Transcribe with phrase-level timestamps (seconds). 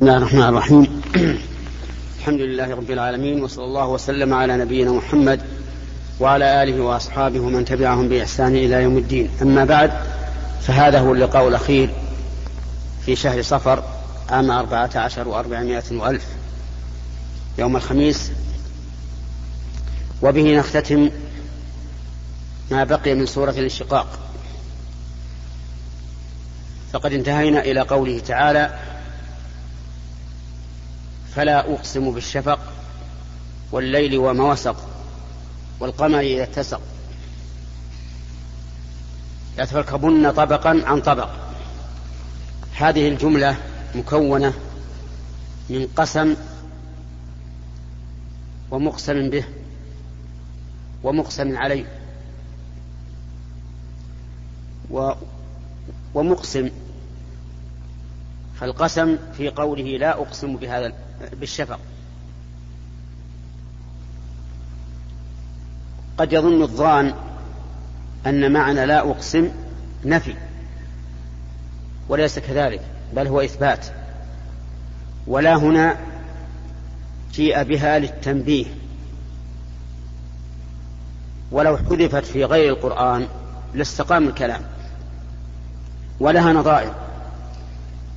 [0.00, 1.02] بسم الله الرحمن الرحيم.
[2.18, 5.40] الحمد لله رب العالمين وصلى الله وسلم على نبينا محمد
[6.20, 9.30] وعلى آله وأصحابه ومن تبعهم بإحسان إلى يوم الدين.
[9.42, 9.92] أما بعد
[10.60, 11.90] فهذا هو اللقاء الأخير
[13.06, 13.84] في شهر صفر
[14.30, 16.26] عام أربعة عشر وأربعمائة وألف.
[17.58, 18.32] يوم الخميس.
[20.22, 21.10] وبه نختتم
[22.70, 24.18] ما بقي من سورة الانشقاق.
[26.92, 28.89] فقد انتهينا إلى قوله تعالى
[31.34, 32.58] فلا أقسم بالشفق
[33.72, 34.76] والليل وما وسق
[35.80, 36.80] والقمر إذا اتسق.
[39.58, 41.28] لتركبن طبقا عن طبق.
[42.76, 43.56] هذه الجملة
[43.94, 44.54] مكونة
[45.70, 46.36] من قسم
[48.70, 49.44] ومقسم به
[51.02, 51.84] ومقسم عليه.
[54.90, 55.12] و
[56.14, 56.70] ومقسم.
[58.60, 60.86] فالقسم في قوله لا أقسم بهذا
[61.40, 61.78] بالشفق.
[66.18, 67.14] قد يظن الظان
[68.26, 69.50] أن معنى لا أقسم
[70.04, 70.34] نفي
[72.08, 72.80] وليس كذلك
[73.14, 73.86] بل هو إثبات.
[75.26, 75.96] ولا هنا
[77.32, 78.66] جيء بها للتنبيه.
[81.52, 83.26] ولو حذفت في غير القرآن
[83.74, 84.60] لاستقام الكلام.
[86.20, 86.94] ولها نظائر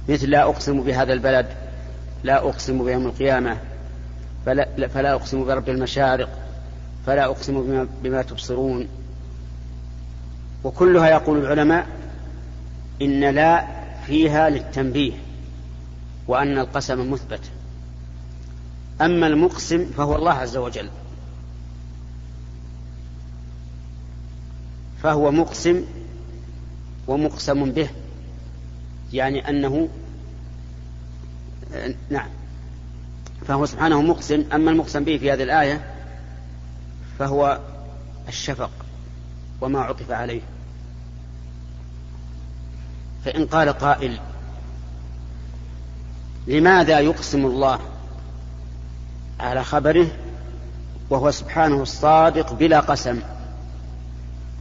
[0.10, 1.63] مثل لا أقسم بهذا البلد
[2.24, 3.58] لا أقسم بيوم القيامة
[4.46, 6.30] فلا, فلا أقسم برب المشارق
[7.06, 8.88] فلا أقسم بما, بما تبصرون.
[10.64, 11.88] وكلها يقول العلماء
[13.02, 13.68] إن لا
[14.06, 15.14] فيها للتنبيه
[16.28, 17.42] وأن القسم مثبت.
[19.02, 20.90] أما المقسم فهو الله عز وجل.
[25.04, 25.84] فهو مقسم
[27.08, 27.90] ومقسم به
[29.14, 29.90] يعني أنه
[32.10, 32.30] نعم.
[33.48, 35.82] فهو سبحانه مقسم أما المقسم به في هذه الآية
[37.20, 37.60] فهو
[38.28, 38.72] الشفق
[39.62, 40.42] وما عطف عليه.
[43.26, 44.20] فإن قال قائل
[46.48, 47.80] لماذا يقسم الله
[49.40, 50.08] على خبره
[51.10, 53.20] وهو سبحانه الصادق بلا قسم؟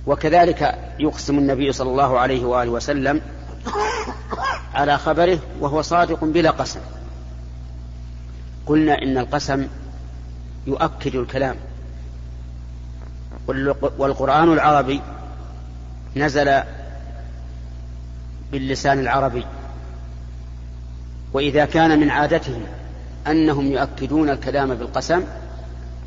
[0.06, 3.20] وكذلك يقسم النبي صلى الله عليه وآله وسلم
[4.74, 6.80] على خبره وهو صادق بلا قسم.
[8.66, 9.66] قلنا إن القسم
[10.66, 11.56] يؤكد الكلام.
[13.98, 15.00] والقرآن العربي
[16.16, 16.62] نزل
[18.52, 19.46] باللسان العربي.
[21.32, 22.62] وإذا كان من عادتهم
[23.26, 25.22] أنهم يؤكدون الكلام بالقسم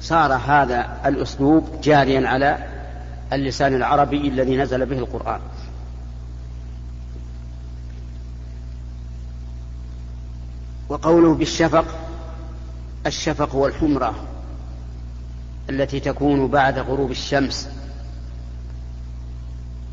[0.02, 2.68] صار هذا الأسلوب جاريا على
[3.34, 5.40] اللسان العربي الذي نزل به القرآن.
[10.90, 11.86] وقوله بالشفق
[13.06, 14.16] الشفق هو الحمرة
[15.70, 17.70] التي تكون بعد غروب الشمس.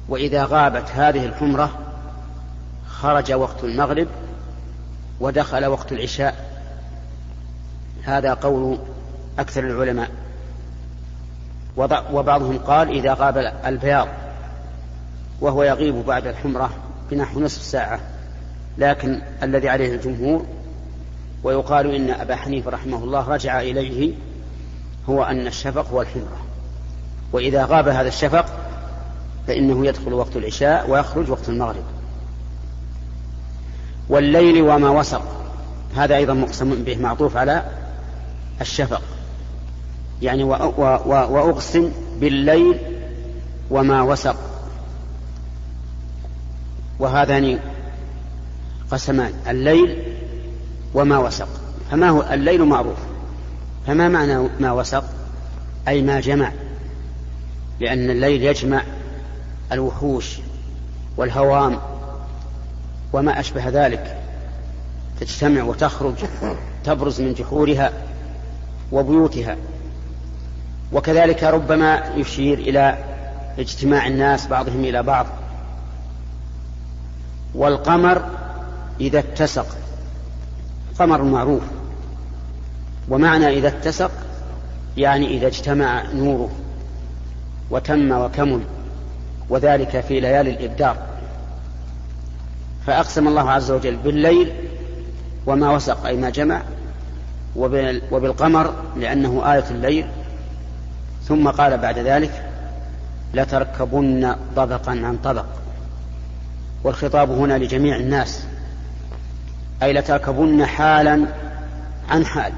[0.08, 1.78] وإذا غابت هذه الحمرة
[2.88, 4.08] خرج وقت المغرب
[5.20, 6.62] ودخل وقت العشاء.
[8.02, 8.78] هذا قول
[9.38, 10.10] أكثر العلماء.
[12.12, 13.36] وبعضهم قال إذا غاب
[13.66, 14.08] البياض
[15.40, 16.70] وهو يغيب بعد الحمرة
[17.10, 18.00] بنحو نصف ساعة.
[18.78, 20.46] لكن الذي عليه الجمهور
[21.44, 24.14] ويقال إن أبا حنيفة رحمه الله رجع إليه
[25.08, 26.38] هو أن الشفق هو الحمرة.
[27.32, 28.46] وإذا غاب هذا الشفق
[29.46, 31.84] فإنه يدخل وقت العشاء ويخرج وقت المغرب.
[34.08, 35.22] والليل وما وسق.
[35.96, 37.62] هذا أيضا مقسم به معطوف على
[38.60, 39.02] الشفق.
[40.22, 42.78] يعني وأقسم بالليل
[43.70, 44.36] وما وسق.
[46.98, 47.58] وهذان
[48.90, 49.32] قسمان.
[49.48, 50.11] الليل
[50.94, 51.48] وما وسق.
[51.90, 52.98] فما هو الليل معروف.
[53.86, 55.04] فما معنى ما وسق؟
[55.88, 56.52] أي ما جمع.
[57.80, 58.82] لأن الليل يجمع
[59.72, 60.38] الوحوش
[61.16, 61.78] والهوام
[63.12, 64.18] وما أشبه ذلك.
[65.20, 66.14] تجتمع وتخرج
[66.84, 67.92] تبرز من جحورها
[68.92, 69.56] وبيوتها.
[70.92, 73.04] وكذلك ربما يشير إلى
[73.58, 75.26] اجتماع الناس بعضهم إلى بعض.
[77.54, 78.22] والقمر
[79.00, 79.66] إذا اتسق.
[80.98, 81.62] قمر معروف.
[83.08, 84.10] ومعنى إذا اتسق
[84.96, 86.50] يعني إذا اجتمع نوره
[87.70, 88.60] وتم وكمل
[89.48, 90.96] وذلك في ليالي الإبدار
[92.86, 94.52] فأقسم الله عز وجل بالليل
[95.46, 96.62] وما وسق أي ما جمع
[97.56, 100.06] وبالقمر لأنه آية الليل.
[101.28, 102.50] ثم قال بعد ذلك
[103.34, 105.44] لتركبن طبقا عن طبق.
[106.84, 108.46] والخطاب هنا لجميع الناس.
[109.82, 111.26] أي لتركبن حالا
[112.10, 112.52] عن حال.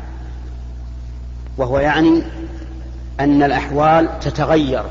[1.56, 2.22] وهو يعني
[3.20, 4.84] أن الأحوال تتغير.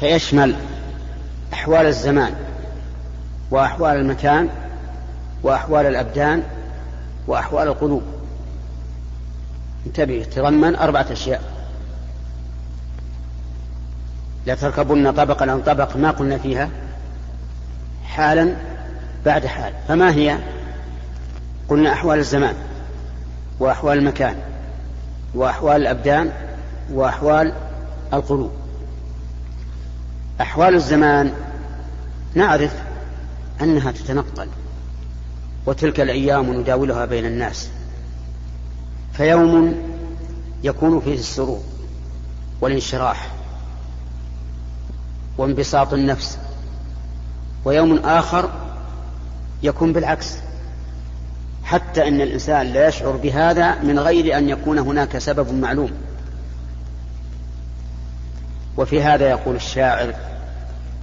[0.00, 0.56] فيشمل
[1.52, 2.34] أحوال الزمان
[3.50, 4.48] وأحوال المكان
[5.42, 6.42] وأحوال الأبدان
[7.26, 8.02] وأحوال القلوب.
[9.86, 11.42] انتبه تضمن أربعة أشياء.
[14.46, 16.68] لا تركبن طبقا عن طبق ما قلنا فيها
[18.06, 18.56] حالا
[19.26, 19.72] بعد حال.
[19.88, 20.38] فما هي؟
[21.68, 22.54] قلنا أحوال الزمان
[23.60, 24.36] وأحوال المكان
[25.34, 26.32] وأحوال الأبدان
[26.92, 27.52] وأحوال
[28.12, 28.52] القلوب.
[30.40, 31.32] أحوال الزمان
[32.34, 32.74] نعرف
[33.62, 34.48] أنها تتنقل
[35.66, 37.68] وتلك الأيام نداولها بين الناس.
[39.12, 39.74] فيوم
[40.62, 41.60] يكون فيه السرور
[42.60, 43.30] والانشراح
[45.38, 46.38] وانبساط النفس
[47.64, 48.50] ويوم آخر
[49.62, 50.36] يكون بالعكس.
[51.64, 55.90] حتى أن الإنسان لا يشعر بهذا من غير أن يكون هناك سبب معلوم.
[58.76, 60.14] وفي هذا يقول الشاعر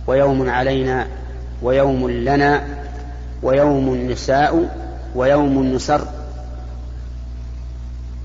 [0.08, 1.08] ويوم علينا
[1.62, 2.68] ويوم لنا
[3.44, 4.78] ويوم نساء
[5.16, 6.08] ويوم نسر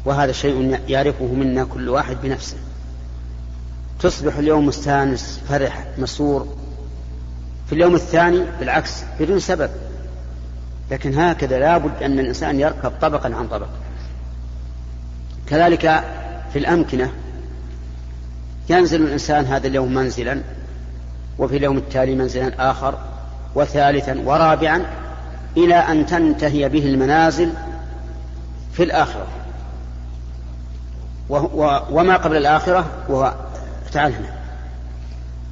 [0.05, 2.57] وهذا شيء يعرفه منا كل واحد بنفسه.
[4.01, 6.57] تصبح اليوم مستانس فرح مسرور.
[7.67, 9.71] في اليوم الثاني بالعكس بدون سبب.
[10.91, 13.69] لكن هكذا لابد أن الإنسان يركب طبقا عن طبق.
[15.47, 16.05] كذلك
[16.53, 17.13] في الأمكنة
[18.71, 20.41] ينزل الإنسان هذا اليوم منزلا
[21.39, 22.99] وفي اليوم التالي منزلا آخر
[23.55, 24.83] وثالثا ورابعا
[25.57, 27.53] إلى أن تنتهي به المنازل
[28.73, 29.27] في الآخرة.
[31.91, 33.35] وما قبل الآخرة؟ وهو
[33.93, 34.33] تعال هنا.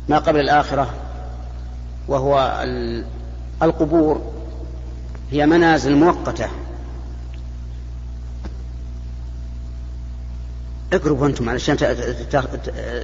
[0.09, 0.91] ما قبل الآخرة؟
[2.09, 2.65] وهو
[3.63, 4.38] القبور.
[5.31, 6.49] هي منازل مؤقتة.
[10.93, 11.77] اقربوا أنتم علشان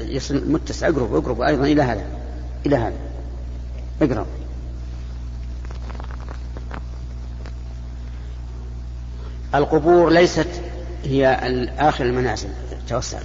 [0.01, 0.89] يصير متسع.
[0.89, 2.07] اقربوا اقربوا أيضا إلى هذا
[2.67, 2.97] إلى هذا.
[4.03, 4.27] اقرب
[9.55, 10.49] القبور ليست
[11.05, 11.35] هي
[11.79, 12.49] آخر المنازل.
[12.89, 13.19] توسع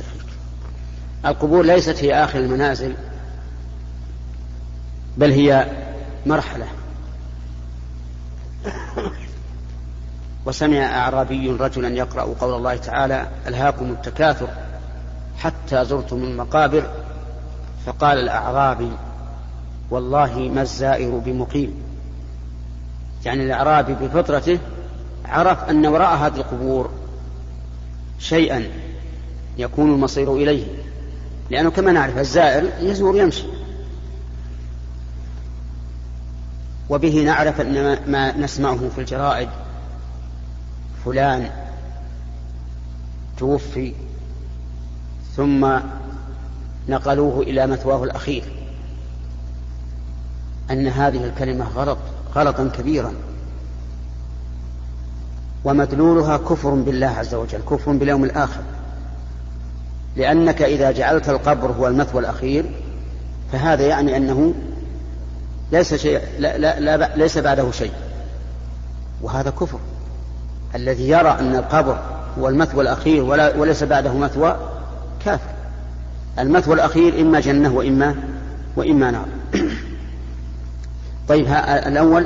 [1.25, 2.94] القبور ليست هي آخر المنازل
[5.18, 5.68] بل هي
[6.25, 6.68] مرحلة.
[10.46, 14.48] وسمع أعرابي رجلا يقرأ قول الله تعالى ألهاكم التكاثر
[15.38, 16.84] حتى زرتم المقابر.
[17.86, 18.92] فقال الأعرابي
[19.92, 21.74] والله ما الزائر بمقيم.
[23.26, 24.60] يعني الأعرابي بفطرته
[25.26, 26.90] عرف أن وراء هذه القبور
[28.20, 28.68] شيئا
[29.58, 30.66] يكون المصير إليه
[31.50, 33.59] لأنه كما نعرف الزائر يزور يمشي.
[36.90, 39.50] وبه نعرف أن ما نسمعه في الجرائد.
[41.06, 41.50] فلان
[43.38, 43.94] توفي
[45.36, 45.80] ثم
[46.90, 48.44] نقلوه إلى مثواه الأخير.
[50.72, 51.98] أن هذه الكلمة غلط
[52.36, 53.14] غلطا كبيرا.
[55.64, 58.62] ومدلولها كفر بالله عز وجل كفر باليوم الآخر.
[60.16, 62.66] لأنك إذا جعلت القبر هو المثوى الأخير
[63.52, 64.54] فهذا يعني أنه
[65.71, 67.92] ليس شيء لا لا لا ليس بعده شيء.
[69.21, 69.80] وهذا كفر.
[70.75, 71.99] الذي يرى أن القبر
[72.40, 74.57] هو المثوى الأخير ولا وليس بعده مثوى
[75.26, 75.49] كافر.
[76.40, 78.16] المثوى الأخير إما جنة وإما
[78.76, 79.26] وإما نار.
[81.28, 81.47] طيب
[81.88, 82.26] الأول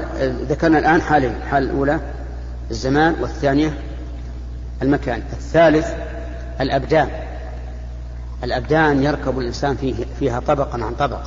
[0.49, 1.35] ذكرنا الآن حالين.
[1.35, 1.99] الحالة الأولى
[2.71, 3.73] الزمان والثانية
[4.81, 5.21] المكان.
[5.33, 5.87] الثالث
[6.61, 7.09] الأبدان.
[8.43, 11.21] الأبدان يركب الإنسان فيه فيها طبقا عن طبق.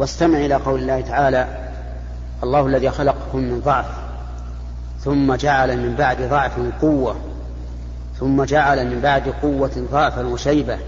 [0.00, 1.68] واستمع إلى قول الله تعالى
[2.42, 3.86] الله الذي خلقكم من ضعف
[5.04, 7.16] ثم جعل من بعد ضعف قوة
[8.20, 10.78] ثم جعل من بعد قوة ضعفا وشيبة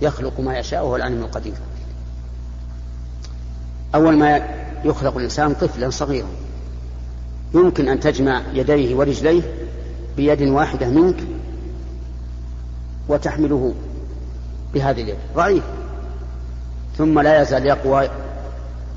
[0.00, 1.54] يخلق ما يشاء وهو العليم القدير.
[3.94, 4.40] أول ما
[4.84, 6.28] يخلق الإنسان طفلا صغيرا
[7.54, 9.42] يمكن أن تجمع يديه ورجليه
[10.16, 11.16] بيد واحدة منك
[13.08, 13.74] وتحمله
[14.74, 15.16] بهذه اليد.
[15.36, 15.62] ضعيف.
[16.98, 18.08] ثم لا يزال يقوى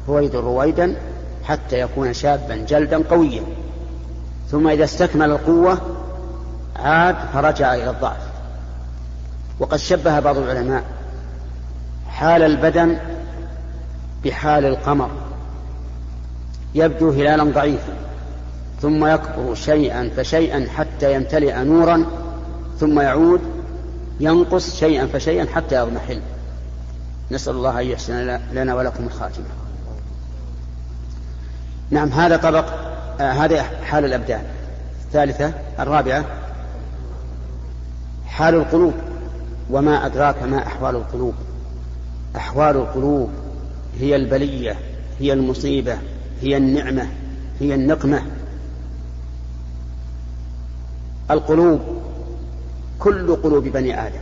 [0.07, 0.95] رويدا رويدا
[1.43, 3.43] حتى يكون شابا جلدا قويا.
[4.51, 5.77] ثم إذا استكمل القوة
[6.75, 8.21] عاد فرجع إلى الضعف.
[9.59, 10.83] وقد شبه بعض العلماء
[12.09, 12.97] حال البدن
[14.23, 15.09] بحال القمر.
[16.75, 17.93] يبدو هلالا ضعيفا
[18.81, 22.05] ثم يكبر شيئا فشيئا حتى يمتلئ نورا
[22.79, 23.41] ثم يعود
[24.19, 26.21] ينقص شيئا فشيئا حتى يضمحل.
[27.31, 29.45] نسأل الله أن يحسن لنا ولكم الخاتمة.
[31.89, 32.65] نعم هذا طبق
[33.21, 34.43] آه هذا حال الأبدان.
[35.05, 36.25] الثالثة الرابعة
[38.25, 38.93] حال القلوب
[39.69, 41.33] وما أدراك ما أحوال القلوب.
[42.35, 43.29] أحوال القلوب
[43.99, 44.79] هي البلية
[45.19, 45.97] هي المصيبة
[46.41, 47.07] هي النعمة
[47.59, 48.21] هي النقمة.
[51.31, 51.81] القلوب
[52.99, 54.21] كل قلوب بني آدم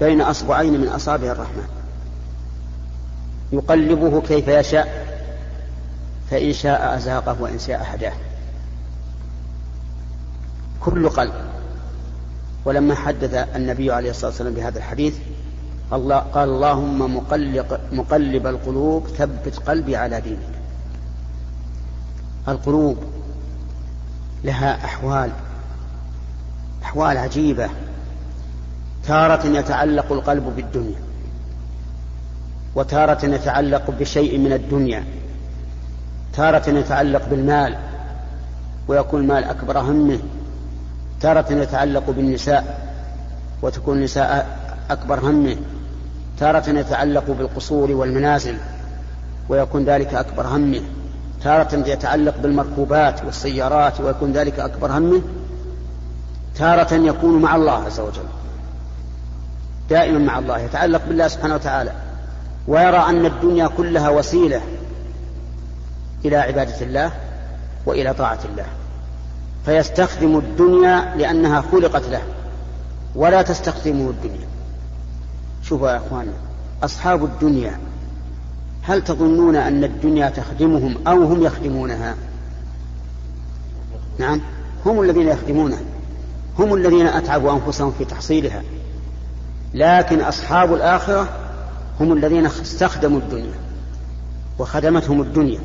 [0.00, 1.77] بين أصبعين من أصابع الرحمن.
[3.52, 5.08] يقلبه كيف يشاء
[6.30, 8.12] فإن شاء أزاقه وإن شاء هداه.
[10.80, 11.32] كل قلب.
[12.64, 15.16] ولما حدث النبي عليه الصلاة والسلام بهذا الحديث
[15.92, 20.58] الله قال اللهم مقلق مقلب القلوب ثبت قلبي على دينك.
[22.48, 22.96] القلوب
[24.44, 25.30] لها أحوال
[26.82, 27.68] أحوال عجيبة.
[29.06, 31.07] تارة يتعلق القلب بالدنيا.
[32.74, 35.04] وتارة يتعلق بشيء من الدنيا
[36.32, 37.76] تارة يتعلق بالمال
[38.88, 40.18] ويكون المال أكبر همه
[41.20, 42.88] تارة يتعلق بالنساء
[43.62, 44.46] وتكون النساء
[44.90, 45.56] أكبر همه
[46.38, 48.56] تارة يتعلق بالقصور والمنازل
[49.48, 50.80] ويكون ذلك أكبر همه
[51.42, 55.22] تارة يتعلق بالمركوبات والسيارات ويكون ذلك أكبر همه
[56.56, 58.28] تارة يكون مع الله عز وجل
[59.90, 61.92] دائما مع الله يتعلق بالله سبحانه وتعالى.
[62.68, 64.60] ويرى أن الدنيا كلها وسيلة
[66.24, 67.12] إلى عبادة الله
[67.86, 68.66] وإلى طاعة الله
[69.66, 72.22] فيستخدم الدنيا لأنها خلقت له
[73.14, 74.46] ولا تستخدمه الدنيا.
[75.62, 76.32] شوفوا يا أخواننا
[76.82, 77.78] أصحاب الدنيا
[78.82, 82.14] هل تظنون أن الدنيا تخدمهم أو هم يخدمونها؟
[84.18, 84.40] نعم
[84.86, 85.80] هم الذين يخدمونها
[86.58, 88.62] هم الذين أتعبوا أنفسهم في تحصيلها.
[89.74, 91.28] لكن أصحاب الآخرة
[92.00, 93.58] هم الذين استخدموا الدنيا
[94.58, 95.60] وخدمتهم الدنيا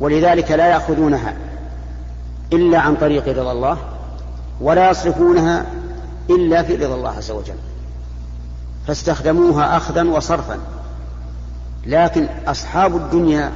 [0.00, 1.36] ولذلك لا يأخذونها
[2.52, 3.78] إلا عن طريق رضا الله
[4.60, 5.66] ولا يصرفونها
[6.30, 7.54] إلا في رضا الله عز وجل.
[8.86, 10.58] فاستخدموها أخذا وصرفا
[11.86, 13.52] لكن أصحاب الدنيا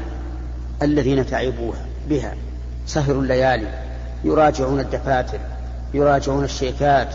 [0.82, 2.34] الذين تعبوها بها
[2.86, 3.68] سهروا الليالي
[4.24, 5.38] يراجعون الدفاتر
[5.94, 7.08] يراجعون الشيكات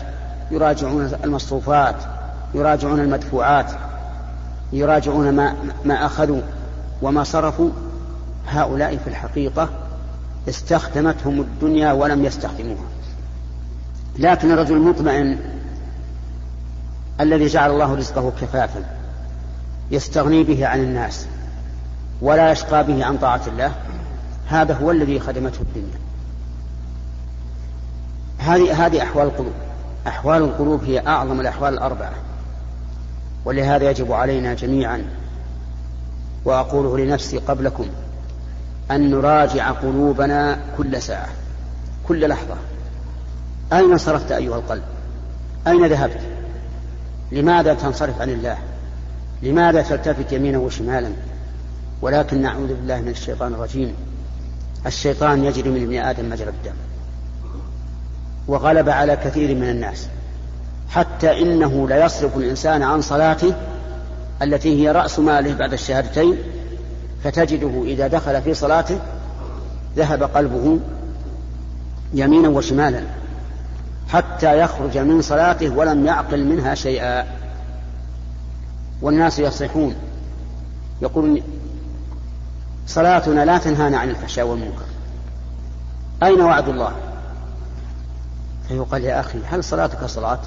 [0.50, 1.96] يراجعون المصروفات
[2.54, 3.70] يراجعون المدفوعات
[4.72, 5.54] يراجعون ما,
[5.84, 6.40] ما أخذوا
[7.02, 7.70] وما صرفوا.
[8.48, 9.68] هؤلاء في الحقيقة
[10.48, 12.86] استخدمتهم الدنيا ولم يستخدموها.
[14.18, 15.38] لكن الرجل المطمئن
[17.20, 18.84] الذي جعل الله رزقه كفافا
[19.90, 21.26] يستغني به عن الناس
[22.20, 23.72] ولا يشقى به عن طاعة الله
[24.48, 25.98] هذا هو الذي خدمته الدنيا.
[28.38, 29.52] هذه هذه أحوال القلوب.
[30.06, 32.12] أحوال القلوب هي أعظم الأحوال الأربعة.
[33.46, 35.04] ولهذا يجب علينا جميعا
[36.44, 37.86] وأقوله لنفسي قبلكم
[38.90, 41.28] أن نراجع قلوبنا كل ساعة
[42.08, 42.56] كل لحظة.
[43.72, 44.82] أين صرفت أيها القلب؟
[45.66, 46.20] أين ذهبت؟
[47.32, 48.58] لماذا تنصرف عن الله؟
[49.42, 51.12] لماذا تلتفت يمينا وشمالا؟
[52.02, 53.94] ولكن نعوذ بالله من الشيطان الرجيم.
[54.86, 56.76] الشيطان يجري من ابن آدم مجرى الدم
[58.48, 60.08] وغلب على كثير من الناس.
[60.90, 63.54] حتى إنه ليصرف الإنسان عن صلاته
[64.42, 66.38] التي هي رأس ماله بعد الشهادتين
[67.24, 68.98] فتجده إذا دخل في صلاته
[69.96, 70.78] ذهب قلبه
[72.14, 73.02] يمينا وشمالا
[74.08, 77.26] حتى يخرج من صلاته ولم يعقل منها شيئا.
[79.02, 79.94] والناس يصيحون
[81.02, 81.42] يقولون
[82.86, 84.84] صلاتنا لا تنهانا عن الفحشاء والمنكر.
[86.22, 86.92] أين وعد الله؟
[88.68, 90.38] فيقال يا أخي هل صلاتك صلاة؟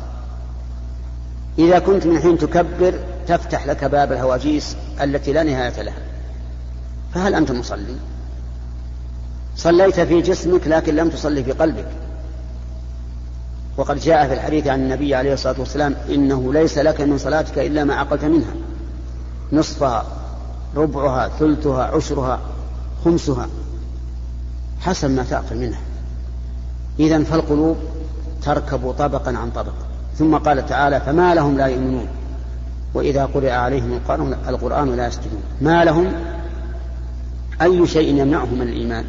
[1.57, 2.93] إذا كنت من حين تكبر
[3.27, 6.01] تفتح لك باب الهواجيس التي لا نهاية لها.
[7.13, 7.95] فهل أنت مصلي؟
[9.55, 11.87] صليت في جسمك لكن لم تصلي في قلبك.
[13.77, 17.83] وقد جاء في الحديث عن النبي عليه الصلاة والسلام إنه ليس لك من صلاتك إلا
[17.83, 18.53] ما عقلت منها.
[19.51, 20.05] نصفها
[20.75, 22.39] ربعها ثلثها عشرها
[23.05, 23.47] خمسها.
[24.81, 25.81] حسب ما تعقل منها.
[26.99, 27.77] إذا فالقلوب
[28.43, 29.88] تركب طبقا عن طبق.
[30.19, 32.07] ثم قال تعالى فما لهم لا يؤمنون.
[32.93, 33.99] وإذا قرئ عليهم
[34.49, 36.11] القرآن, لا يسجدون ما لهم؟
[37.61, 39.05] أي شيء يمنعهم من الإيمان؟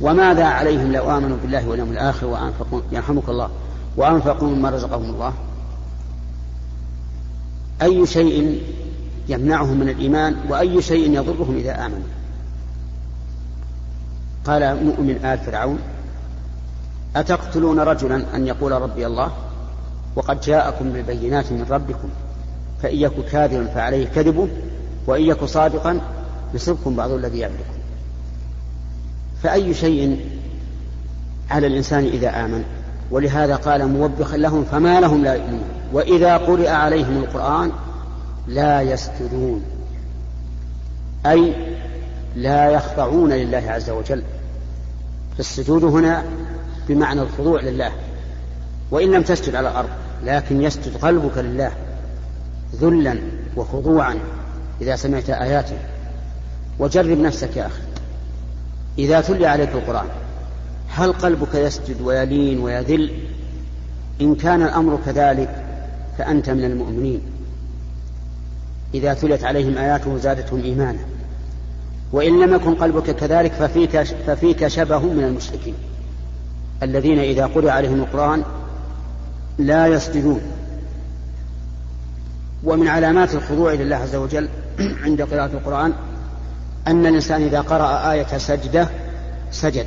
[0.00, 3.50] وماذا عليهم لو آمنوا بالله واليوم الآخر وأنفقوا يرحمك الله.
[3.96, 5.32] وأنفقوا مما رزقهم الله.
[7.82, 8.62] أي شيء
[9.28, 12.08] يمنعهم من الإيمان؟ وأي شيء يضرهم إذا آمنوا؟
[14.46, 15.78] قال مؤمن آل فرعون
[17.16, 19.30] أتقتلون رجلا أن يقول ربي الله؟
[20.16, 22.08] وقد جاءكم بالبينات من ربكم
[22.82, 24.48] فإن يك كاذبا فعليه كذبه
[25.06, 26.00] وإن يك صادقا
[26.54, 27.76] يصبكم بعض الذي يعدكم
[29.42, 30.26] فأي شيء
[31.50, 32.64] على الإنسان إذا آمن؟
[33.10, 35.68] ولهذا قال موبخا لهم فما لهم لا يؤمنون.
[35.92, 37.72] وإذا قرئ عليهم القرآن
[38.48, 39.62] لا يسجدون
[41.26, 41.54] أي
[42.36, 44.22] لا يخضعون لله عز وجل.
[45.36, 46.24] فالسجود هنا
[46.88, 47.92] بمعنى الخضوع لله.
[48.90, 49.88] وإن لم تسجد على الأرض
[50.24, 51.72] لكن يسجد قلبك لله
[52.74, 53.18] ذلا
[53.56, 54.18] وخضوعا
[54.80, 55.78] إذا سمعت آياته.
[56.78, 57.82] وجرب نفسك يا أخي.
[58.98, 60.06] إذا تلي عليك القرآن
[60.88, 63.10] هل قلبك يسجد ويلين ويذل؟
[64.20, 65.64] إن كان الأمر كذلك
[66.18, 67.20] فأنت من المؤمنين.
[68.94, 70.98] إذا تليت عليهم آياته زادتهم إيمانا.
[72.12, 75.74] وإن لم يكن قلبك كذلك ففيك, ففيك شبه من المشركين.
[76.82, 78.42] الذين إذا قرئ عليهم القرآن
[79.58, 80.40] لا يسجدون.
[82.64, 84.48] ومن علامات الخضوع لله عز وجل
[85.04, 85.92] عند قراءة القرآن
[86.86, 88.88] أن الإنسان إذا قرأ آية سجدة
[89.50, 89.86] سجد.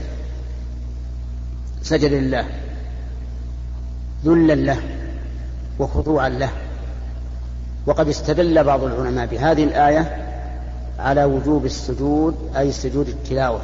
[1.83, 2.45] سجد لله.
[4.25, 4.79] ذلا له
[5.79, 6.49] وخضوعا له.
[7.85, 10.25] وقد استدل بعض العلماء بهذه الآية
[10.99, 13.61] على وجوب السجود أي سجود التلاوة.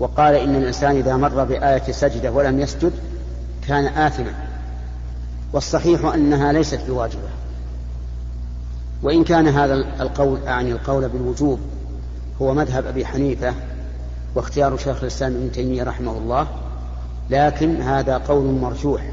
[0.00, 2.92] وقال إن الإنسان إذا مر بآية سجدة ولم يسجد
[3.68, 4.49] كان آثما.
[5.52, 7.28] والصحيح أنها ليست بواجبة.
[9.02, 11.60] وإن كان هذا القول أعني القول بالوجوب
[12.42, 13.54] هو مذهب أبي حنيفة
[14.34, 16.46] واختيار شيخ الإسلام ابن تيمية رحمه الله
[17.30, 19.10] لكن هذا قول مرجوح.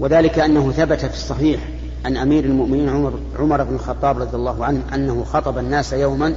[0.00, 1.60] وذلك أنه ثبت في الصحيح
[2.04, 6.34] عن أمير المؤمنين عمر, عمر بن الخطاب رضي الله عنه أنه خطب الناس يوما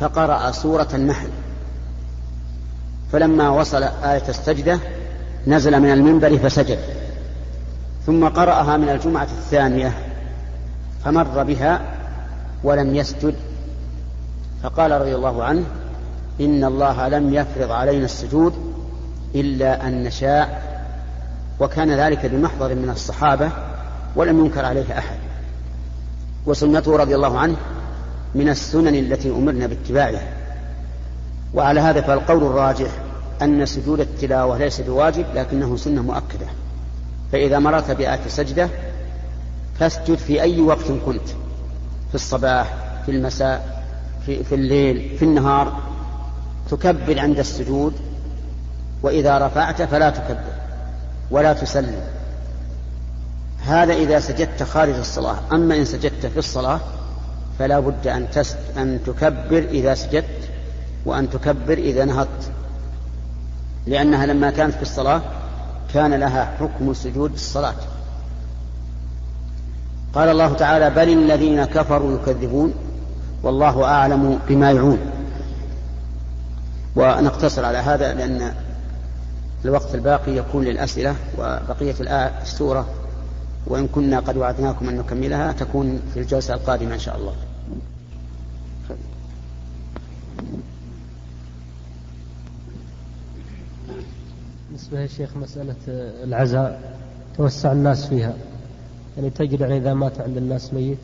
[0.00, 1.28] فقرأ سورة النحل.
[3.12, 4.78] فلما وصل آية السجدة
[5.46, 6.78] نزل من المنبر فسجد.
[8.06, 9.92] ثم قرأها من الجمعة الثانية
[11.04, 11.80] فمر بها
[12.64, 13.34] ولم يسجد.
[14.62, 15.64] فقال رضي الله عنه
[16.40, 18.54] إن الله لم يفرض علينا السجود
[19.34, 20.74] إلا أن نشاء
[21.60, 23.50] وكان ذلك بمحضر من الصحابة
[24.16, 25.16] ولم ينكر عليه أحد.
[26.46, 27.56] وسنته رضي الله عنه
[28.34, 30.22] من السنن التي أمرنا باتباعها.
[31.54, 32.90] وعلى هذا فالقول الراجح
[33.42, 36.46] أن سجود التلاوة ليس بواجب لكنه سنة مؤكدة.
[37.32, 38.68] فإذا مررت بآية سجدة
[39.78, 41.28] فاسجد في أي وقت كنت
[42.08, 42.74] في الصباح
[43.06, 43.84] في المساء
[44.26, 45.82] في, في الليل في النهار.
[46.70, 47.92] تكبر عند السجود
[49.02, 50.54] وإذا رفعت فلا تكبر
[51.30, 52.00] ولا تسلم.
[53.66, 55.36] هذا إذا سجدت خارج الصلاة.
[55.52, 56.80] أما إن سجدت في الصلاة
[57.58, 58.26] فلا بد أن.
[58.76, 60.48] أن تكبر إذا سجدت
[61.06, 62.53] وأن تكبر إذا نهضت.
[63.86, 65.22] لأنها لما كانت في الصلاة
[65.94, 67.74] كان لها حكم سجود الصلاة
[70.14, 72.74] قال الله تعالى بل الذين كفروا يكذبون
[73.42, 74.98] والله أعلم بما يعون.
[76.96, 78.54] ونقتصر على هذا لأن
[79.64, 81.94] الوقت الباقي يكون للأسئلة وبقية
[82.42, 82.86] السورة.
[83.66, 87.34] وإن كنا قد وعدناكم أن نكملها تكون في الجلسة القادمة إن شاء الله.
[94.74, 95.74] بالنسبة يا شيخ مسألة
[96.24, 96.96] العزاء
[97.36, 98.34] توسع الناس فيها.
[99.16, 100.98] يعني تجد يعني إذا مات عند الناس ميت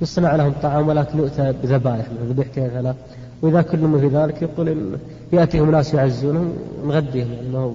[0.00, 2.96] يصنع لهم طعام ولكن يؤتى بذبائح ذبيحتين ثلاث
[3.42, 4.98] وإذا كلموا في ذلك يقول
[5.32, 7.74] يأتيهم ناس يعزونهم نغديهم يعني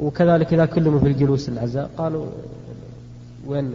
[0.00, 2.26] وكذلك إذا كلموا في الجلوس العزاء قالوا
[3.46, 3.72] وين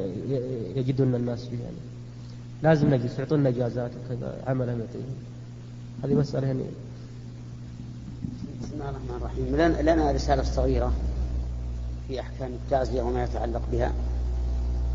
[0.75, 1.77] يجدون الناس فيه يعني
[2.63, 5.15] لازم نجلس يعطونا إجازات وكذا عملهم يعطيهم.
[6.03, 6.63] هذه مسألة يعني
[8.62, 9.56] بسم الله الرحمن الرحيم.
[9.86, 10.91] لنا رسالة صغيرة
[12.08, 13.91] في أحكام التعزية وما يتعلق بها.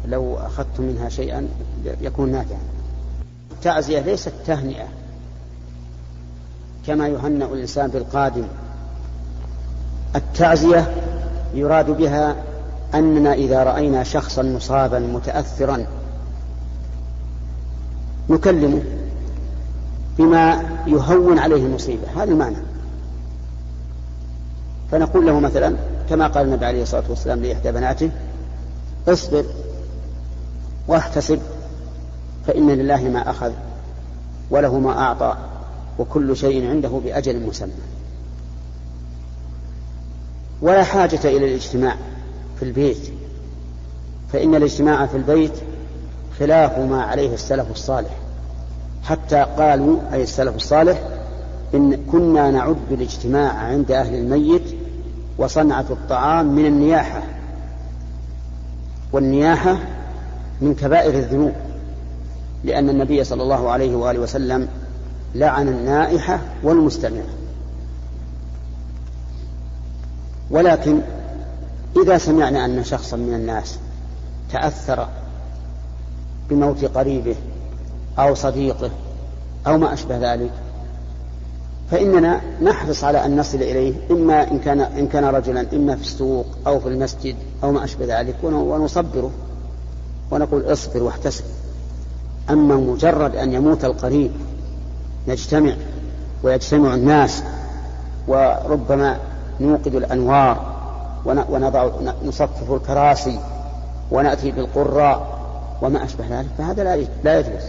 [0.09, 1.49] لو أخذت منها شيئا
[2.01, 2.59] يكون نافعا.
[3.53, 4.89] التعزية ليست تهنئة
[6.87, 8.45] كما يهنأ الإنسان بالقادم.
[10.17, 10.95] التعزية
[11.55, 12.37] يراد بها
[12.95, 15.87] أننا إذا رأينا شخصا مصابا متأثرا
[18.31, 18.83] نكلمه
[20.19, 22.03] بما يهون عليه المصيبة.
[22.17, 22.57] هذا المعنى.
[24.91, 25.77] فنقول له مثلا
[26.11, 28.11] كما قال النبي عليه الصلاة والسلام لإحدى بناته
[29.09, 29.45] اصبر
[30.89, 31.41] واحتسب
[32.47, 33.53] فإن لله ما أخذ
[34.51, 35.37] وله ما أعطى
[35.99, 37.73] وكل شيء عنده بأجل مسمى.
[40.63, 41.97] ولا حاجة إلى الاجتماع
[42.59, 43.13] في البيت
[44.33, 45.53] فإن الاجتماع في البيت
[46.39, 48.11] خلاف ما عليه السلف الصالح
[49.03, 51.03] حتى قالوا أي السلف الصالح
[51.75, 54.75] إن كنا نعد الاجتماع عند أهل الميت
[55.39, 57.23] وصنعة الطعام من النياحة
[59.13, 59.79] والنياحة
[60.61, 61.53] من كبائر الذنوب
[62.65, 64.69] لأن النبي صلى الله عليه وآله وسلم
[65.35, 67.25] لعن النائحة والمستمعة.
[70.51, 71.01] ولكن
[72.03, 73.79] إذا سمعنا أن شخصا من الناس
[74.53, 75.09] تأثر
[76.51, 77.37] بموت قريبه
[78.19, 78.91] أو صديقه
[79.67, 80.51] أو ما أشبه ذلك
[81.91, 86.47] فإننا نحرص على أن نصل إليه إما إن كان إن كان رجلا إما في السوق
[86.67, 89.31] أو في المسجد أو ما أشبه ذلك ونصبره
[90.31, 91.45] ونقول اصبر واحتسب.
[92.51, 94.31] أما مجرد أن يموت القريب
[95.29, 95.75] نجتمع
[96.43, 97.43] ويجتمع الناس
[98.29, 99.19] وربما
[99.61, 100.75] نوقد الأنوار
[101.25, 101.89] ونضع
[102.25, 103.41] نصفف الكراسي
[104.11, 105.39] ونأتي بالقراء
[105.83, 107.63] وما أشبه ذلك فهذا لا يجوز.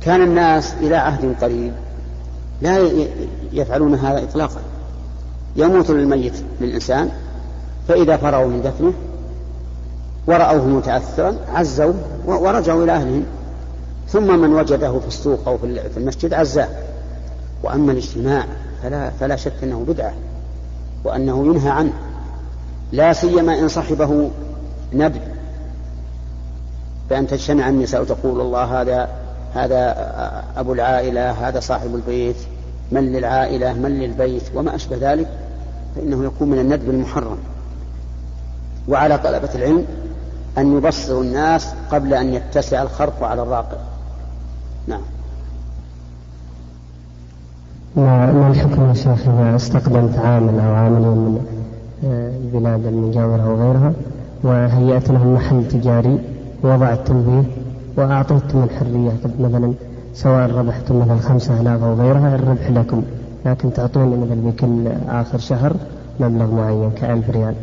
[0.00, 1.72] كان الناس إلى عهد قريب
[2.62, 2.88] لا
[3.52, 4.60] يفعلون هذا إطلاقا.
[5.56, 7.10] يموت الميت للإنسان
[7.88, 8.92] فإذا فرغوا من دفنه
[10.26, 11.92] ورأوه متأثرا عزوا
[12.26, 13.24] ورجعوا إلى أهلهم.
[14.08, 16.68] ثم من وجده في السوق أو في المسجد عزاه.
[17.62, 18.44] وأما الاجتماع
[18.82, 20.12] فلا, فلا شك أنه بدعة
[21.04, 21.92] وأنه ينهى عنه.
[22.92, 24.30] لا سيما إن صحبه
[24.92, 25.20] نبي.
[27.10, 29.08] بأن تجتمع النساء وتقول الله هذا
[29.54, 29.94] هذا
[30.56, 32.36] أبو العائلة هذا صاحب البيت
[32.92, 35.28] من للعائلة من للبيت وما أشبه ذلك
[35.96, 37.38] فإنه يكون من الندب المحرم.
[38.88, 39.84] وعلى طلبة العلم
[40.58, 43.76] أن يبصروا الناس قبل أن يتسع الخرق على الراقع
[44.86, 45.00] نعم.
[47.96, 49.28] ما الحكم يا شيخ.
[49.28, 51.40] إذا استقدمت عامل أو عاملين من
[52.02, 53.92] البلاد المجاورة أو غيرها
[54.42, 56.18] وهيأت لهم محل تجاري
[56.64, 57.44] ووضعت تنبيه
[57.96, 59.72] وأعطيتم الحرية مثلا
[60.14, 63.02] سواء ربحتم مثلا خمسة آلاف أو غيرها الربح لكم.
[63.46, 65.76] لكن تعطوني مثلا بكل آخر شهر
[66.20, 67.54] مبلغ معين كألف ريال.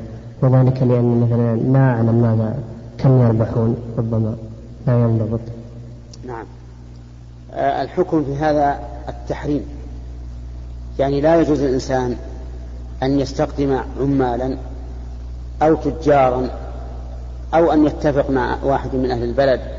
[0.41, 2.55] وذلك لأني مثلا لا أعلم ماذا
[2.97, 4.35] كم يربحون ربما.
[4.87, 5.39] لا ينضبط.
[6.27, 6.45] نعم.
[7.53, 9.61] آه، الحكم في هذا التحريم.
[10.99, 12.15] يعني لا يجوز للإنسان
[13.03, 14.57] أن يستقدم عمالا
[15.61, 16.49] أو تجارا
[17.53, 19.76] أو أن يتفق مع واحد من أهل البلد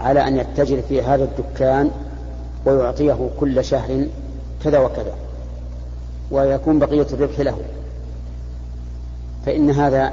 [0.00, 1.90] على أن يتجر في هذا الدكان
[2.66, 4.06] ويعطيه كل شهر
[4.64, 5.14] كذا وكذا
[6.30, 7.58] ويكون بقية الربح له.
[9.46, 10.12] فإن هذا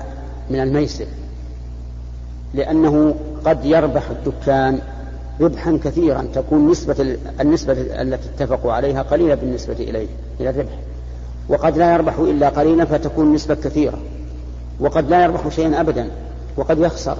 [0.49, 1.05] من الميسر
[2.53, 3.15] لأنه
[3.45, 4.79] قد يربح الدكان
[5.41, 10.07] ربحا كثيرا تكون نسبة النسبة التي اتفقوا عليها قليلة بالنسبة إليه
[10.39, 10.79] إلى الربح.
[11.49, 13.99] وقد لا يربح إلا قليلا فتكون نسبة كثيرة.
[14.79, 16.09] وقد لا يربح شيئا أبدا
[16.57, 17.17] وقد يخسر.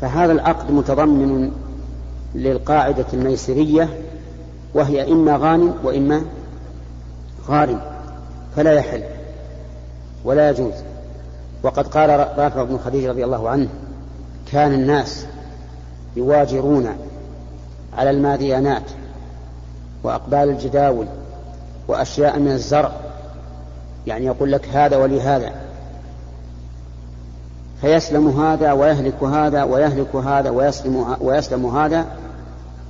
[0.00, 1.50] فهذا العقد متضمن
[2.34, 3.88] للقاعدة الميسرية
[4.74, 6.22] وهي إما غانم وإما
[7.48, 7.80] غارم
[8.56, 9.02] فلا يحل
[10.24, 10.74] ولا يجوز.
[11.62, 13.68] وقد قال رافع بن خديج رضي الله عنه
[14.52, 15.26] كان الناس
[16.16, 16.88] يواجرون
[17.98, 18.82] على الماديانات
[20.02, 21.06] وأقبال الجداول
[21.88, 22.92] وأشياء من الزرع.
[24.06, 25.52] يعني يقول لك هذا ولي هذا
[27.80, 32.06] فيسلم هذا ويهلك هذا ويهلك هذا ويسلم, ويسلم هذا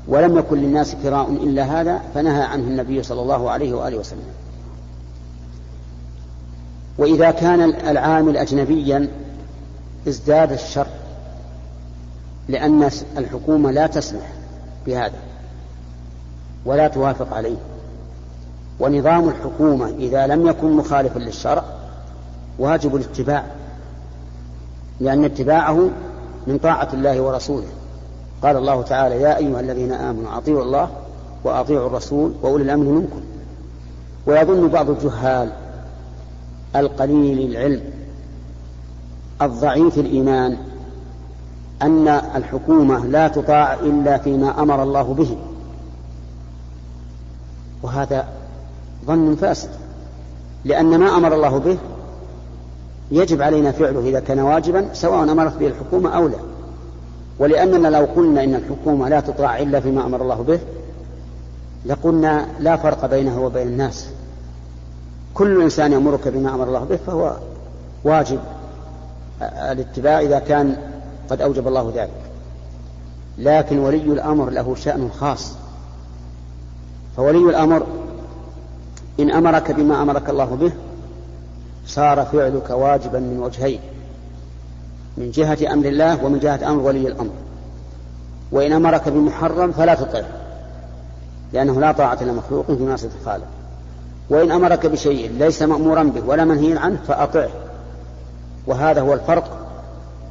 [0.08, 4.24] ولم يكن للناس كراء إلا هذا فنهى عنه النبي صلى الله عليه وآله وسلم.
[6.98, 9.08] وإذا كان العامل أجنبيا
[10.08, 10.86] ازداد الشر
[12.48, 14.32] لأن الحكومة لا تسمح
[14.86, 15.18] بهذا
[16.64, 17.56] ولا توافق عليه.
[18.80, 21.64] ونظام الحكومة إذا لم يكن مخالفا للشرع
[22.58, 23.44] واجب الاتباع
[25.00, 25.90] لأن اتباعه
[26.46, 27.66] من طاعة الله ورسوله.
[28.42, 30.88] قال الله تعالى يا أيها الذين آمنوا أطيعوا الله
[31.44, 33.20] وأطيعوا الرسول وأولي الأمر منكم.
[34.26, 35.52] ويظن بعض الجهال
[36.76, 37.82] القليل العلم
[39.42, 40.56] الضعيف الإيمان
[41.82, 45.36] أن الحكومة لا تطاع إلا فيما أمر الله به.
[47.82, 48.28] وهذا
[49.06, 49.70] ظن فاسد
[50.64, 51.78] لأن ما أمر الله به
[53.10, 56.38] يجب علينا فعله إذا كان واجبا سواء أمرت به الحكومة أو لا.
[57.38, 60.60] ولأننا لو قلنا إن الحكومة لا تطاع إلا فيما أمر الله به
[61.86, 64.08] لقلنا لا فرق بينها وبين الناس.
[65.34, 67.36] كل إنسان يأمرك بما أمر الله به فهو
[68.04, 68.38] واجب.
[69.42, 70.76] الاتباع إذا كان
[71.30, 72.20] قد أوجب الله ذلك.
[73.38, 75.52] لكن ولي الأمر له شأن خاص.
[77.16, 77.86] فولي الأمر
[79.20, 80.72] إن أمرك بما أمرك الله به
[81.94, 83.80] صار فعلك واجبا من وجهين
[85.16, 87.30] من جهة أمر الله ومن جهة أمر ولي الأمر.
[88.52, 90.24] وإن أمرك بمحرم فلا تطعه
[91.52, 93.46] لأنه لا طاعة لمخلوق في معصية الخالق.
[94.30, 97.50] وإن أمرك بشيء ليس مأمورا به ولا منهي عنه فأطعه.
[98.66, 99.56] وهذا هو الفرق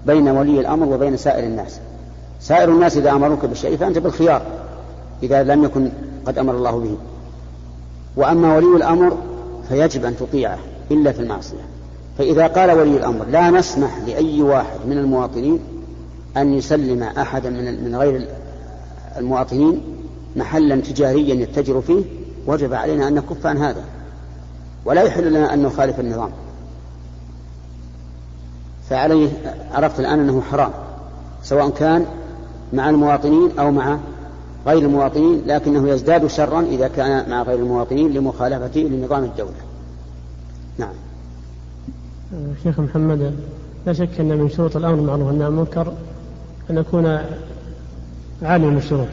[0.05, 1.79] بين ولي الأمر وبين سائر الناس.
[2.41, 4.41] سائر الناس إذا أمروك بشيء فأنت بالخيار
[5.23, 5.89] إذا لم يكن
[6.25, 6.97] قد أمر الله به.
[8.15, 9.17] وأما ولي الأمر
[9.69, 10.57] فيجب أن تطيعه.
[10.91, 11.65] إلا في المعصية.
[12.17, 15.59] فإذا قال ولي الأمر لا نسمح لأي واحد من المواطنين
[16.37, 18.27] أن يسلم أحدا من من غير
[19.17, 19.81] المواطنين
[20.35, 22.01] محلا تجاريا يتجر فيه
[22.47, 23.83] وجب علينا أن نكف عن هذا.
[24.85, 26.29] ولا يحل لنا أن نخالف النظام.
[28.89, 29.29] فعليه
[29.73, 30.71] عرفت الآن أنه حرام
[31.43, 32.05] سواء كان
[32.73, 33.97] مع المواطنين أو مع
[34.67, 39.68] غير المواطنين لكنه يزداد شرا إذا كان مع غير المواطنين لمخالفته لنظام الدولة
[40.79, 40.93] نعم.
[42.63, 43.33] شيخ محمد
[43.85, 45.93] لا شك أن من شروط الأمر بالمعروف والنهي عن المنكر
[46.69, 47.19] أن يكون
[48.41, 49.07] عالم الشروط.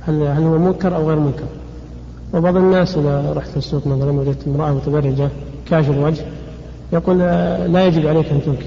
[0.00, 1.46] هل هل هو منكر أو غير منكر؟
[2.34, 5.28] وبعض الناس إذا رحت السوق مثلا وجدت امرأة متبرجة
[5.70, 6.24] كاشف الوجه
[6.92, 7.18] يقول
[7.72, 8.66] لا يجب عليك أن تنكر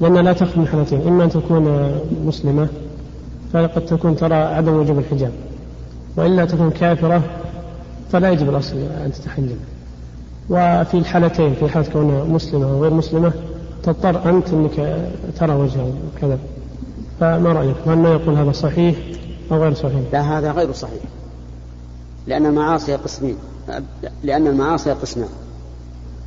[0.00, 1.92] لأن لا تخفي من حالتين إما أن تكون
[2.24, 2.68] مسلمة
[3.52, 5.32] فقد تكون ترى عدم وجوب الحجاب
[6.16, 7.22] وإلا تكون كافرة
[8.12, 9.56] فلا يجب الأصل أن تتحجب.
[10.50, 13.32] وفي الحالتين في حالة كونها مسلمة أو غير مسلمة
[13.82, 15.06] تضطر أنت أنك
[15.38, 16.38] ترى وجهها وكذا.
[17.20, 18.96] فما رأيك؟ هل ما يقول هذا صحيح
[19.52, 21.02] أو غير صحيح؟ لا هذا غير صحيح.
[22.26, 23.36] لأن المعاصي قسمين.
[24.22, 25.28] لأن المعاصي قسمان.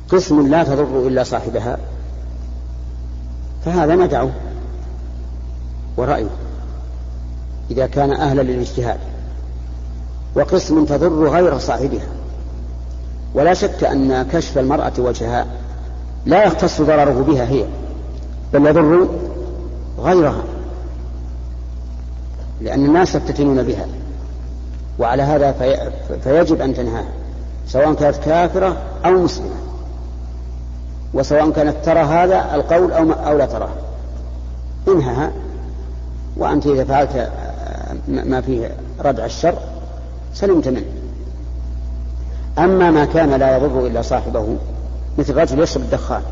[0.08, 1.78] قسم لا تضر إلا صاحبها.
[3.64, 4.30] فهذا ندعه
[5.96, 6.30] ورأيه
[7.70, 8.98] إذا كان أهلا للاجتهاد.
[10.34, 12.15] وقسم تضر غير صاحبها.
[13.36, 15.46] ولا شك أن كشف المرأة وجهها
[16.26, 17.64] لا يختص ضرره بها هي
[18.52, 19.08] بل يضر
[19.98, 20.44] غيرها
[22.60, 23.86] لأن الناس يفتتنون بها
[24.98, 25.90] وعلى هذا في
[26.24, 27.08] فيجب أن تنهاها
[27.68, 29.56] سواء كانت كافرة أو مسلمة
[31.14, 33.68] وسواء كانت ترى هذا القول أو, أو لا تراه.
[34.88, 35.32] انهها
[36.36, 37.30] وأنت إذا فعلت
[38.08, 38.70] ما فيه
[39.00, 39.58] ردع الشر
[40.34, 40.95] سلمت منه.
[42.58, 44.56] أما ما كان لا يضر إلا صاحبه
[45.18, 46.22] مثل رجل يشرب الدخان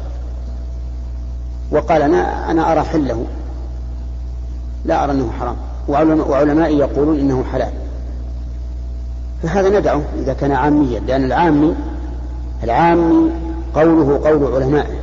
[1.70, 3.24] وقال أنا أنا أرى حله
[4.84, 5.56] لا أرى أنه حرام
[6.28, 7.72] وعلمائي يقولون إنه حلال.
[9.42, 11.74] فهذا ندعه إذا كان عاميا لأن العامي
[12.64, 13.30] العامي
[13.74, 14.94] قوله قول علمائه.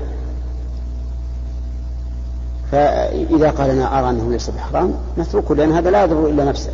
[2.71, 6.71] فإذا قال أنا أرى أنه ليس بحرام نتركه لأن هذا لا يضر إلا نفسه.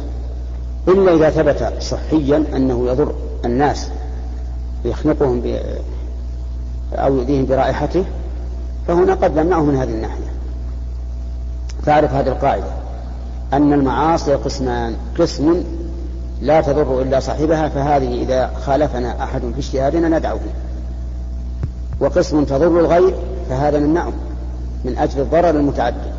[0.88, 3.14] إلا إذا ثبت صحيا أنه يضر
[3.46, 3.90] الناس.
[4.88, 5.60] يخنقهم ب...
[6.94, 8.04] أو يؤذيهم برائحته
[8.88, 10.32] فهنا قد نمنعه من هذه الناحية.
[11.84, 12.72] فأعرف هذه القاعدة.
[13.54, 15.64] أن المعاصي قسمان قسم
[16.42, 20.40] لا تضر إلا صاحبها فهذه إذا خالفنا أحد في اجتهادنا ندعه
[22.00, 23.16] وقسم تضر الغير
[23.50, 24.14] فهذا نمنعه
[24.86, 26.14] من أجل الضرر المتعدد.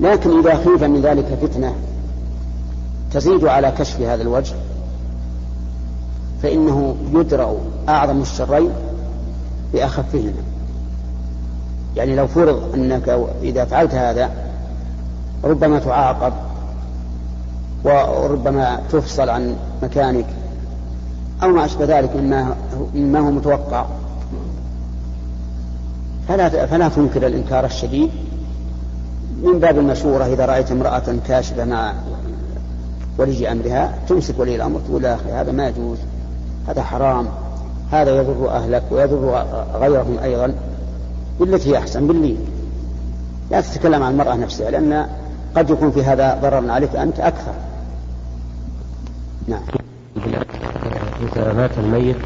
[0.00, 1.74] لكن إذا خيف من ذلك فتنة
[3.12, 4.54] تزيد على كشف هذا الوجه
[6.44, 7.56] فإنه يدرأ
[7.88, 8.70] أعظم الشرين
[9.72, 10.42] بأخفهما.
[11.96, 14.30] يعني لو فرض أنك إذا فعلت هذا
[15.44, 16.32] ربما تعاقب
[17.84, 20.26] وربما تفصل عن مكانك
[21.42, 22.56] أو ما أشبه ذلك مما
[22.94, 23.86] مما هو متوقع.
[26.28, 28.10] فلا فلا تنكر الإنكار الشديد.
[29.42, 31.94] من باب المشورة إذا رأيت امرأة كاشفة مع
[33.18, 35.98] ولي أمرها تمسك ولي الأمر تقول يا أخي هذا ما يجوز.
[36.68, 37.26] هذا حرام
[37.92, 40.54] هذا يضر أهلك ويضر غيرهم أيضا
[41.40, 42.38] بالتي هي أحسن باللين
[43.50, 45.06] لا تتكلم عن المرأة نفسها لأن
[45.56, 47.52] قد يكون في هذا ضرر عليك أنت أكثر.
[49.48, 49.60] نعم.
[51.22, 52.16] إذا مات الميت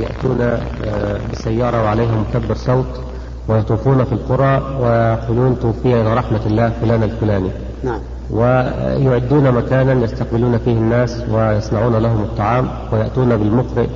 [0.00, 3.00] يأتون آه، بسيارة وعليهم مكبر صوت
[3.48, 7.50] ويطوفون في القرى ويقولون توفي إلى رحمة الله فلان الفلاني.
[7.84, 8.00] نعم.
[8.30, 13.86] ويعدون مكانا يستقبلون فيه الناس ويصنعون لهم الطعام ويأتون بالمقرئ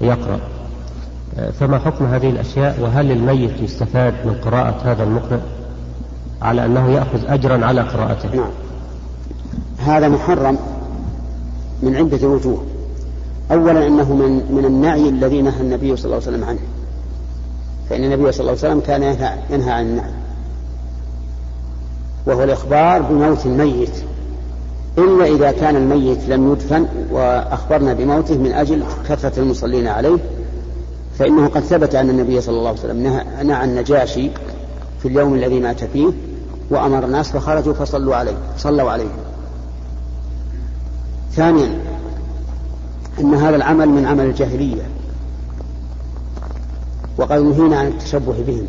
[0.00, 0.38] يقرأ
[1.60, 5.38] فما حكم هذه الأشياء؟ وهل الميت يستفاد من قراءة هذا المقرئ
[6.42, 8.50] على أنه يأخذ أجرا على قراءته؟ نعم.
[9.78, 10.58] هذا محرم
[11.82, 12.64] من عدة وجوه.
[13.52, 16.58] أولا أنه من من النعي الذي نهى النبي صلى الله عليه وسلم عنه.
[17.90, 19.02] فإن النبي صلى الله عليه وسلم كان
[19.50, 20.10] ينهى عن النعي.
[22.28, 24.04] وهو الإخبار بموت الميت.
[24.98, 30.18] إلا إذا كان الميت لم يدفن وأخبرنا بموته من أجل كثرة المصلين عليه
[31.18, 33.02] فإنه قد ثبت أن النبي صلى الله عليه وسلم
[33.42, 34.30] نهى النجاشي
[35.02, 36.10] في اليوم الذي مات فيه
[36.70, 39.10] وأمر الناس فخرجوا فصلوا عليه صلوا عليه.
[41.32, 41.80] ثانيا
[43.20, 44.82] أن هذا العمل من عمل الجاهلية
[47.18, 48.66] وقد نهينا عن التشبه بهم.